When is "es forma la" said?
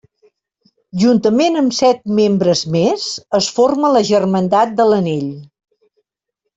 3.43-4.05